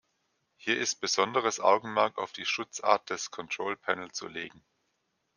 Hier 0.57 0.79
ist 0.79 0.99
besonderes 0.99 1.59
Augenmerk 1.59 2.17
auf 2.17 2.31
die 2.33 2.47
Schutzart 2.47 3.11
des 3.11 3.29
Control 3.29 3.77
Panel 3.77 4.09
zu 4.11 4.27
legen. 4.27 4.65